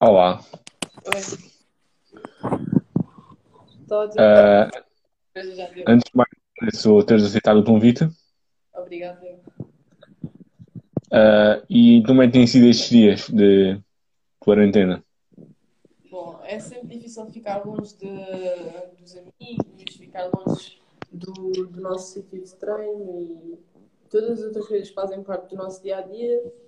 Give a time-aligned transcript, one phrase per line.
[0.00, 0.40] Olá.
[1.04, 1.20] Oi.
[3.90, 5.84] Já deu.
[5.86, 8.08] antes de mais, agradeço teres aceitado o convite.
[8.74, 9.22] Obrigado.
[9.22, 9.40] eu.
[11.12, 13.78] Ah, e como é que têm sido estes dias de
[14.38, 15.04] quarentena?
[16.10, 18.08] Bom, é sempre difícil ficar longe de,
[18.98, 20.80] dos amigos, ficar longe
[21.12, 23.58] do, do nosso sítio de treino e
[24.08, 26.67] todas as outras coisas fazem parte do nosso dia a dia.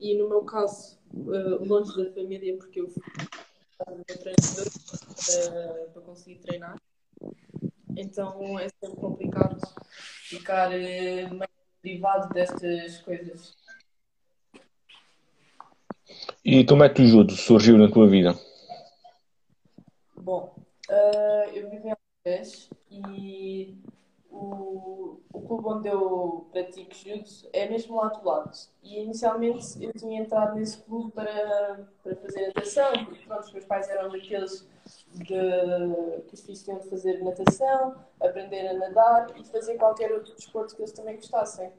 [0.00, 3.02] E no meu caso, eh, longe da família, porque eu fui
[3.76, 4.66] para o treinador
[5.30, 6.76] eh, para conseguir treinar.
[7.96, 9.60] Então é sempre complicado
[10.22, 11.48] ficar meio
[11.82, 13.56] privado destas coisas.
[16.44, 18.38] E como é que o judo surgiu na tua vida?
[20.16, 20.54] Bom,
[21.52, 23.76] eu vivo em Algés e
[24.38, 28.56] o, o clube onde eu pratico judo é mesmo lá do lado.
[28.82, 33.64] E inicialmente eu tinha entrado nesse clube para, para fazer natação, porque pronto, os meus
[33.64, 34.68] pais eram daqueles
[35.14, 35.24] de,
[36.28, 40.76] que os filhos tinham de fazer natação, aprender a nadar e fazer qualquer outro desporto
[40.76, 41.72] que eles também gostassem.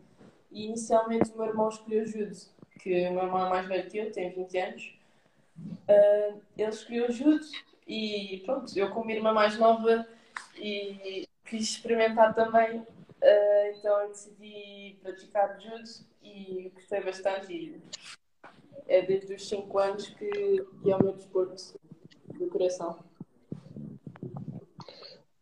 [0.52, 2.36] E inicialmente o meu irmão escolheu judo,
[2.80, 5.00] que o meu irmão é mais velho que eu, tem 20 anos.
[5.88, 7.46] Ah, ele escolheu judo
[7.88, 10.06] e pronto, eu como irmã mais nova
[10.58, 12.86] e quis experimentar também,
[13.22, 15.84] ah, então eu decidi praticar judo
[16.24, 17.82] e gostei bastante e
[18.88, 21.80] é desde os 5 anos que, que é o meu desporto
[22.34, 23.00] do coração.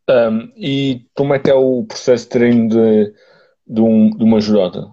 [0.10, 3.14] Ahm, e como é que é o processo de treino de,
[3.68, 4.92] de, um, de uma judota?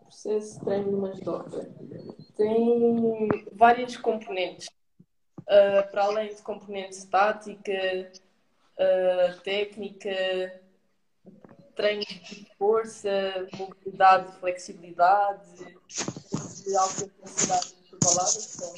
[0.00, 1.70] processo de treino de uma judoca
[2.36, 4.68] tem várias componentes.
[5.40, 7.72] Uh, para além de componente tática,
[8.80, 10.60] uh, técnica,
[11.76, 18.74] treino de força, mobilidade, flexibilidade, de alta intensidade intervalada, são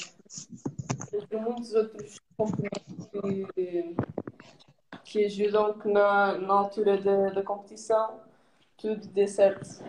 [1.15, 3.07] entre muitos outros componentes
[3.55, 3.97] que,
[5.05, 8.21] que ajudam que na, na altura da, da competição
[8.77, 9.84] tudo dê certo.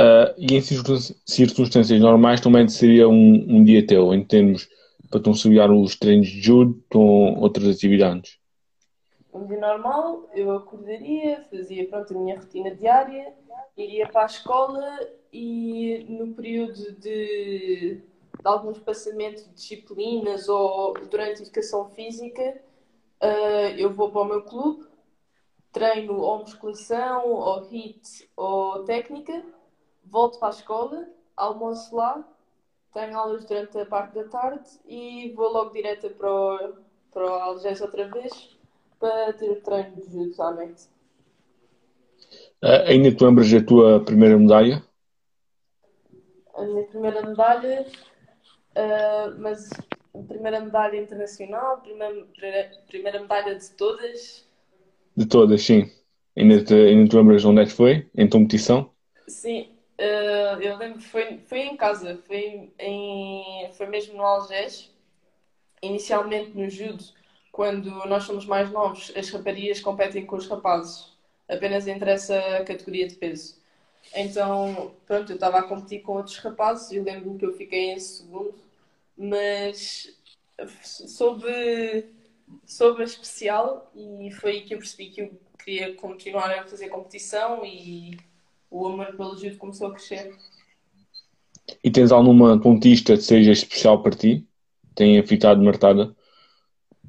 [0.00, 4.66] Ah, e em circun- circunstâncias normais também seria um, um dia teu, em termos
[5.10, 8.38] para conciliar os treinos de judo com outras atividades.
[9.32, 13.32] Um dia normal, eu acordaria, fazia pronto, a minha rotina diária,
[13.76, 14.98] iria para a escola
[15.32, 18.02] e no período de, de
[18.44, 22.60] algum espaçamento de disciplinas ou durante a educação física,
[23.20, 24.86] ah, eu vou para o meu clube,
[25.72, 29.44] treino ou musculação, ou HIIT, ou técnica,
[30.04, 32.26] volto para a escola, almoço lá,
[32.92, 36.74] tenho aulas durante a parte da tarde e vou logo direto para o,
[37.12, 38.56] para o Algés outra vez
[38.98, 40.88] para ter o treino de judo à noite.
[42.62, 44.82] Ah, ainda te lembras da tua primeira medalha?
[46.54, 47.86] A minha primeira medalha,
[48.76, 49.70] ah, mas
[50.14, 54.48] a primeira medalha internacional, primeira, primeira medalha de todas,
[55.16, 55.88] De todas, sim.
[56.36, 58.10] Ainda te, ainda te lembras de onde é que foi?
[58.16, 58.92] Em competição?
[59.28, 64.90] sim, ah, eu lembro que foi, foi em casa, foi, em, foi mesmo no Algés,
[65.82, 67.04] inicialmente no judo,
[67.52, 71.12] quando nós somos mais novos, as raparigas competem com os rapazes,
[71.48, 73.60] apenas entre essa categoria de peso.
[74.14, 77.92] Então, pronto, eu estava a competir com outros rapazes e eu lembro-me que eu fiquei
[77.92, 78.54] em segundo,
[79.16, 80.14] mas
[80.82, 82.06] soube,
[82.64, 86.88] soube a especial e foi aí que eu percebi que eu queria continuar a fazer
[86.88, 88.18] competição e
[88.70, 90.36] o amor pelo judo começou a crescer.
[91.82, 94.46] E tens alguma contista que seja especial para ti?
[94.94, 96.14] Tenha ficado marcada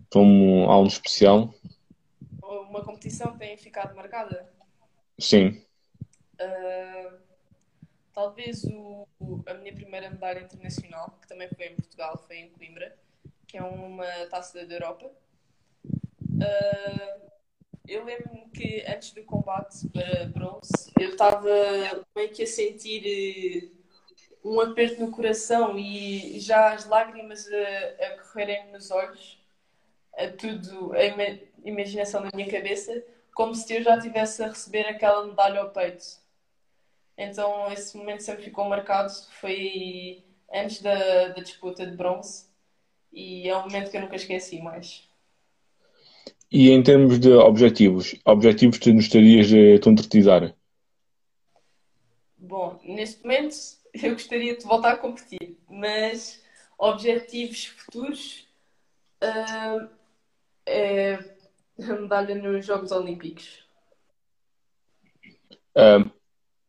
[0.10, 1.54] como algo especial?
[2.44, 4.50] Uma competição que tem ficado marcada.
[5.20, 5.62] Sim.
[6.40, 7.18] Uh,
[8.14, 9.08] talvez o-
[9.46, 12.96] a minha primeira medalha internacional, que também foi em Portugal, foi em Coimbra,
[13.48, 15.12] que é uma taça da Europa.
[15.86, 17.31] Uh,
[17.92, 21.50] eu lembro-me que antes do combate para bronze, eu estava
[22.16, 23.70] meio que a sentir eh,
[24.44, 29.40] um aperto no coração e já as lágrimas a, a correrem nos olhos,
[30.18, 33.04] a tudo, a ima- imaginação na minha cabeça,
[33.36, 36.06] como se eu já estivesse a receber aquela medalha ao peito.
[37.18, 39.12] Então esse momento sempre ficou marcado.
[39.40, 40.24] Foi
[40.54, 42.48] antes da, da disputa de bronze
[43.14, 45.10] e é um momento que eu nunca esqueci mais.
[46.52, 50.54] E em termos de objetivos, objetivos que tu gostarias de concretizar?
[52.38, 53.56] Bom, neste momento
[54.04, 56.44] eu gostaria de voltar a competir, mas
[56.78, 58.48] objetivos futuros
[59.22, 59.88] ah,
[60.66, 61.14] é
[61.80, 63.64] a medalha nos Jogos Olímpicos.
[65.74, 66.04] Ah,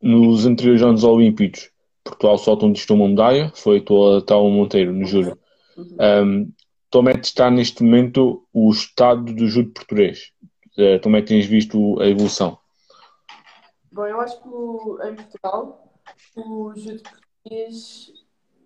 [0.01, 1.71] nos anteriores Jogos Olímpicos,
[2.05, 5.35] Portugal só conquistou uma medalha, foi a tal Monteiro, no júri.
[5.77, 5.97] Uhum.
[5.99, 6.53] Um,
[6.93, 10.31] como é que está neste momento o estado do judo português?
[10.79, 12.59] Uh, como é que tens visto a evolução?
[13.91, 16.01] Bom, eu acho que em Portugal
[16.37, 18.13] o judo português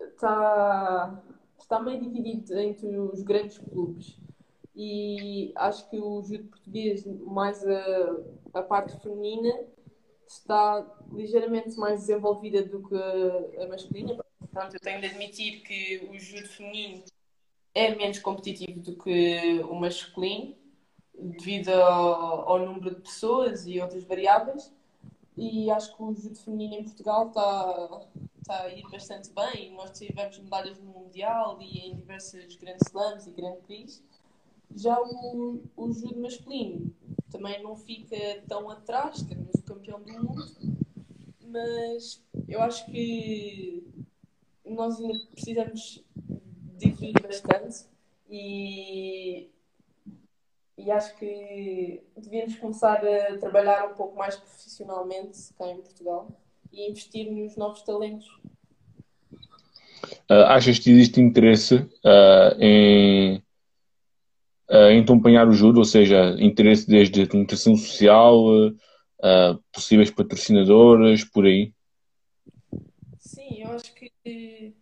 [0.00, 1.23] está,
[1.58, 4.19] está meio dividido entre os grandes clubes
[4.75, 8.17] e acho que o judo português, mais a,
[8.55, 9.52] a parte feminina,
[10.26, 14.19] está ligeiramente mais desenvolvida do que a, a masculina.
[14.52, 17.05] Pronto, eu tenho de admitir que o judo feminino
[17.76, 20.56] é menos competitivo do que o masculino,
[21.14, 24.73] devido ao, ao número de pessoas e outras variáveis.
[25.37, 28.00] E acho que o judo feminino em Portugal está,
[28.40, 29.75] está a ir bastante bem.
[29.75, 34.02] Nós tivemos medalhas no Mundial e em diversos grandes slams e grandes prix.
[34.75, 36.90] Já o, o judo masculino
[37.31, 40.46] também não fica tão atrás, temos o campeão do mundo,
[41.43, 43.87] mas eu acho que
[44.64, 46.06] nós ainda precisamos
[46.81, 47.87] evoluir bastante
[48.28, 49.50] e,
[50.76, 56.28] e acho que devíamos começar a trabalhar um pouco mais profissionalmente cá em Portugal
[56.73, 58.26] e investir nos novos talentos.
[60.31, 63.37] Uh, achas que existe interesse uh, em
[64.69, 68.44] uh, em acompanhar o judo, ou seja, interesse desde a comunicação social,
[69.73, 71.73] possíveis patrocinadores, por aí?
[73.19, 74.75] Sim, eu acho que,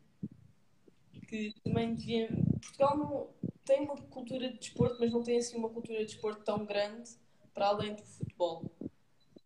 [1.34, 2.28] que também devia.
[2.60, 3.28] Portugal não
[3.64, 7.10] tem uma cultura de desporto, mas não tem assim uma cultura de desporto tão grande
[7.52, 8.70] para além do futebol.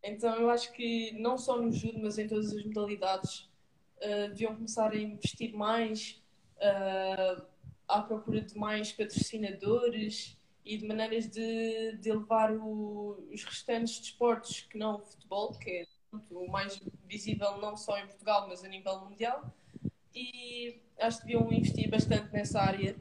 [0.03, 3.51] Então eu acho que não só no judo, mas em todas as modalidades
[3.97, 6.23] uh, deviam começar a investir mais
[6.57, 7.43] uh,
[7.87, 14.61] à procura de mais patrocinadores e de maneiras de, de elevar o, os restantes desportos
[14.61, 15.87] que não o futebol, que é
[16.31, 19.53] o mais visível não só em Portugal, mas a nível mundial.
[20.21, 22.97] E acho que deviam investir bastante nessa área.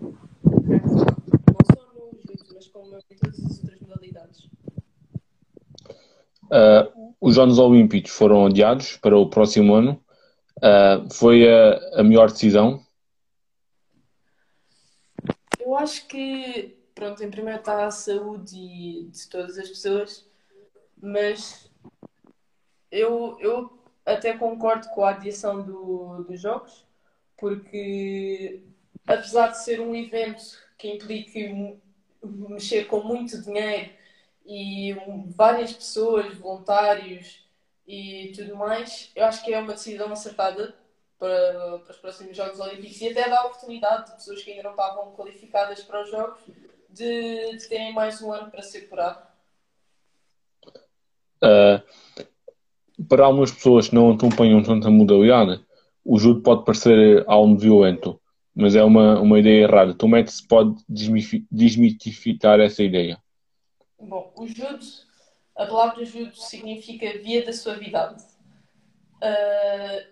[0.00, 4.48] Não só no judo, mas como em todas as outras modalidades.
[6.44, 10.00] Uh, os Jogos Olímpicos foram adiados para o próximo ano.
[10.58, 12.84] Uh, foi a, a melhor decisão
[15.72, 20.28] eu acho que, pronto, em primeiro está a saúde de todas as pessoas,
[21.00, 21.70] mas
[22.90, 26.86] eu, eu até concordo com a adiação do, dos jogos,
[27.36, 28.62] porque
[29.06, 30.42] apesar de ser um evento
[30.78, 31.78] que implique
[32.22, 33.90] mexer com muito dinheiro
[34.44, 34.96] e
[35.34, 37.44] várias pessoas, voluntários
[37.86, 40.74] e tudo mais, eu acho que é uma decisão acertada
[41.18, 44.64] para, para os próximos Jogos Olímpicos e até dá a oportunidade de pessoas que ainda
[44.64, 46.40] não estavam qualificadas para os Jogos
[46.88, 49.26] de, de terem mais um ano para ser curado.
[51.42, 51.82] Uh,
[53.12, 55.62] para algumas pessoas que não acompanham tanta modalidade,
[56.02, 58.18] o judo pode parecer algo violento,
[58.54, 59.92] mas é uma, uma ideia errada.
[59.92, 63.22] Como é que se pode desmitificar essa ideia?
[64.00, 64.78] Bom, o judo,
[65.54, 68.24] a palavra judo significa via da suavidade.
[69.16, 70.06] Uh,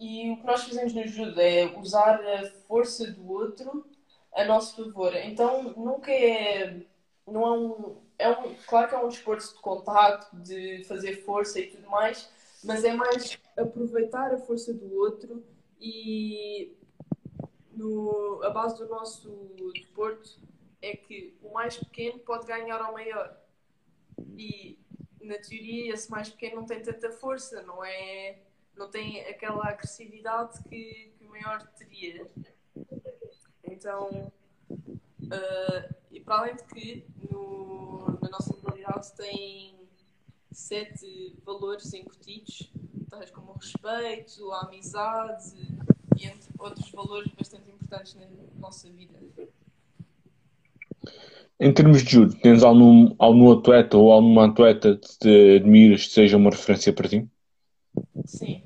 [0.00, 3.84] e o que nós fazemos no judo é usar a força do outro
[4.34, 5.14] a nosso favor.
[5.14, 6.80] Então nunca é.
[7.26, 8.54] Não é um, é um.
[8.66, 12.30] Claro que é um esforço de contacto, de fazer força e tudo mais,
[12.66, 15.44] mas é mais aproveitar a força do outro
[15.80, 16.76] e
[17.72, 19.30] no, a base do nosso
[19.72, 20.40] desporto
[20.82, 23.36] é que o mais pequeno pode ganhar ao maior.
[24.36, 24.78] E
[25.20, 28.42] na teoria esse mais pequeno não tem tanta força, não é
[28.76, 32.30] não tem aquela agressividade que, que o maior teria.
[33.64, 34.30] Então,
[34.70, 39.85] uh, e para além de que no, na nossa modalidade tem
[40.56, 42.72] sete valores incutidos,
[43.10, 45.54] tais como o respeito, a amizade
[46.18, 48.26] e entre outros valores bastante importantes na
[48.58, 49.18] nossa vida.
[51.60, 56.12] Em termos de judo, tens algum, algum atleta ou alguma atleta que te admiras que
[56.12, 57.28] seja uma referência para ti?
[58.24, 58.62] Sim.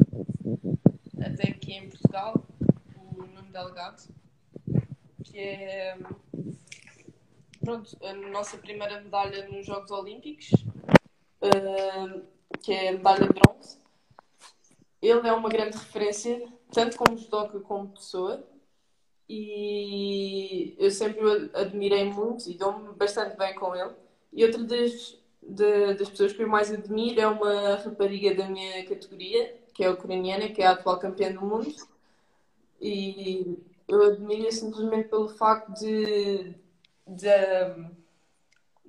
[1.21, 2.47] Até aqui em Portugal,
[2.97, 4.03] o Nuno Delgado,
[5.25, 5.99] que é
[7.61, 10.51] pronto, a nossa primeira medalha nos Jogos Olímpicos,
[11.43, 12.23] uh,
[12.61, 13.79] que é a medalha de bronze.
[15.03, 18.45] Ele é uma grande referência, tanto como judoca como pessoa,
[19.29, 23.93] e eu sempre o admirei muito e dou-me bastante bem com ele.
[24.33, 28.85] E outra das de, das pessoas que eu mais admiro é uma rapariga da minha
[28.87, 31.75] categoria, que é ucraniana, que é a atual campeã do mundo.
[32.81, 36.55] E eu admiro simplesmente pelo facto de,
[37.07, 37.29] de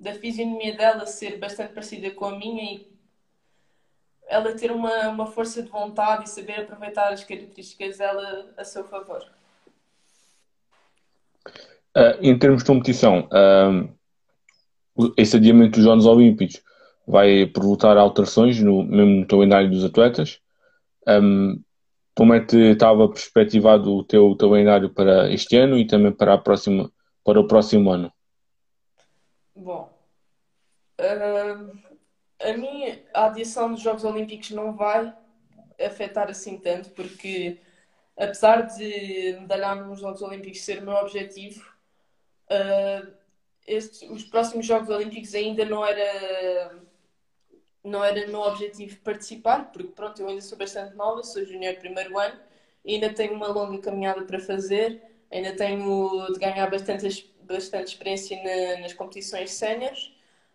[0.02, 2.92] da fisionomia dela ser bastante parecida com a minha e
[4.26, 8.84] ela ter uma, uma força de vontade e saber aproveitar as características dela a seu
[8.84, 9.24] favor.
[11.94, 16.62] Uh, em termos de competição, uh, esse adiamento dos Jogos Olímpicos
[17.06, 20.40] vai provocar alterações no, mesmo no calendário dos atletas.
[21.06, 21.62] Um,
[22.14, 26.38] como é que estava perspectivado o teu calendário para este ano e também para, a
[26.38, 26.90] próxima,
[27.24, 28.12] para o próximo ano?
[29.54, 29.91] Bom,
[31.02, 31.78] uh,
[32.40, 35.14] a mim a adição dos Jogos Olímpicos não vai
[35.80, 37.60] afetar assim tanto, porque
[38.16, 41.64] apesar de medalhar nos Jogos Olímpicos ser o meu objetivo,
[42.50, 43.12] uh,
[43.66, 46.82] este, os próximos Jogos Olímpicos ainda não era
[47.84, 52.16] não era meu objetivo participar, porque pronto, eu ainda sou bastante nova, sou junior primeiro
[52.16, 52.38] ano,
[52.86, 58.82] ainda tenho uma longa caminhada para fazer, ainda tenho de ganhar bastante, bastante experiência na,
[58.82, 60.11] nas competições séniores,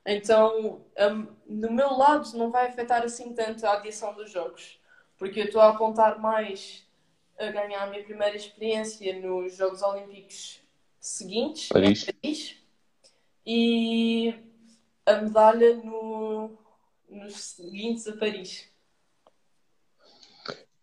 [0.08, 4.80] então um, no meu lado não vai afetar assim tanto a adição dos jogos,
[5.18, 6.88] porque eu estou a apontar mais
[7.38, 10.62] a ganhar a minha primeira experiência nos Jogos Olímpicos
[10.98, 12.06] seguintes, Paris.
[12.06, 12.56] Paris
[13.46, 14.34] e
[15.06, 16.58] a medalha no,
[17.10, 18.70] nos seguintes a Paris.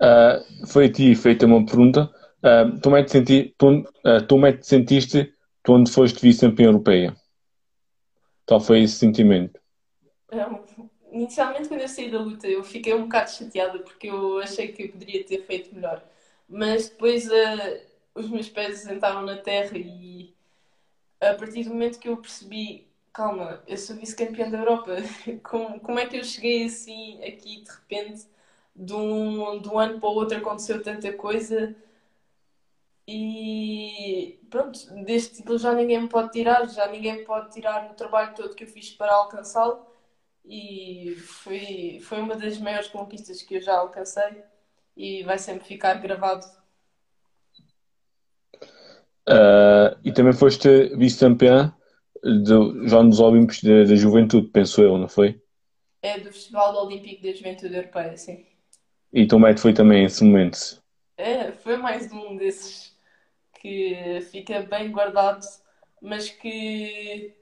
[0.00, 2.11] Uh, foi a ti feita uma pergunta.
[2.43, 7.16] Uh, tu, é senti, tu, uh, tu é te sentiste tu onde foste vice-campeã europeia?
[8.47, 9.61] Qual foi esse sentimento?
[10.33, 14.69] Um, inicialmente, quando eu saí da luta, eu fiquei um bocado chateada porque eu achei
[14.73, 16.05] que eu poderia ter feito melhor.
[16.49, 17.81] Mas depois uh,
[18.15, 20.35] os meus pés sentaram na terra e
[21.21, 24.97] a partir do momento que eu percebi, calma, eu sou vice-campeã da Europa,
[25.43, 28.27] como, como é que eu cheguei assim aqui de repente,
[28.77, 31.75] de um, de um ano para o outro aconteceu tanta coisa
[33.07, 33.63] e
[34.54, 38.54] pronto, deste título já ninguém me pode tirar, já ninguém pode tirar o trabalho todo
[38.54, 39.84] que eu fiz para alcançá-lo
[40.44, 44.44] e foi, foi uma das maiores conquistas que eu já alcancei
[44.96, 46.46] e vai sempre ficar gravado.
[49.28, 51.75] Uh, e também foste vice-campeã
[52.87, 55.42] já nos Olímpicos da Juventude, penso eu, não foi?
[56.00, 58.46] É do Festival Olímpico da Juventude Europeia, sim.
[59.12, 60.80] E Tom Matt foi também esse momento?
[61.16, 62.94] É, foi mais um desses
[63.64, 65.42] que fica bem guardado,
[65.99, 67.35] mas que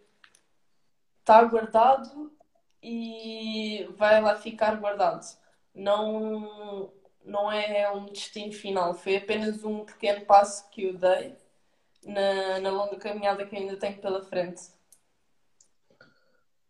[1.18, 2.32] está guardado
[2.80, 5.26] e vai lá ficar guardado.
[5.74, 6.92] Não,
[7.24, 11.34] não é um destino final, foi apenas um pequeno passo que eu dei
[12.06, 14.62] na, na longa caminhada que ainda tenho pela frente.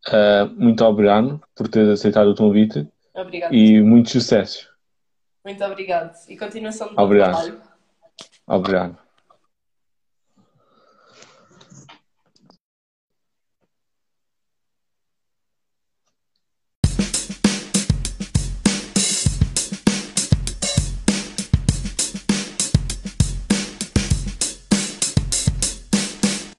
[0.09, 2.89] Uh, muito obrigado por ter aceitado o convite.
[3.13, 3.55] Obrigado.
[3.55, 4.67] E muito sucesso.
[5.45, 6.17] Muito obrigado.
[6.27, 7.33] E continuação do obrigado.
[7.33, 7.61] trabalho.
[8.47, 9.02] Obrigado.